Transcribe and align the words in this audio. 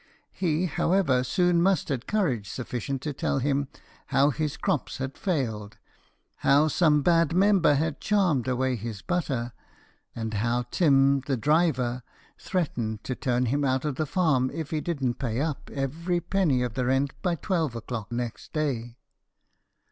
He, 0.31 0.65
however, 0.65 1.23
soon 1.23 1.61
mustered 1.61 2.07
courage 2.07 2.49
sufficient 2.49 3.03
to 3.03 3.13
tell 3.13 3.37
him 3.37 3.67
how 4.07 4.31
his 4.31 4.57
crops 4.57 4.97
had 4.97 5.15
failed, 5.15 5.77
how 6.37 6.69
some 6.69 7.03
bad 7.03 7.35
member 7.35 7.75
had 7.75 8.01
charmed 8.01 8.47
away 8.47 8.77
his 8.77 9.03
butter, 9.03 9.53
and 10.15 10.33
how 10.33 10.63
Tim 10.71 11.19
the 11.27 11.37
Driver 11.37 12.01
threatened 12.39 13.03
to 13.03 13.13
turn 13.13 13.45
him 13.45 13.63
out 13.63 13.85
of 13.85 13.97
the 13.97 14.07
farm 14.07 14.49
if 14.51 14.71
he 14.71 14.81
didn't 14.81 15.19
pay 15.19 15.39
up 15.39 15.69
every 15.71 16.19
penny 16.19 16.63
of 16.63 16.73
the 16.73 16.85
rent 16.85 17.13
by 17.21 17.35
twelve 17.35 17.75
o'clock 17.75 18.11
next 18.11 18.53
day. 18.53 18.97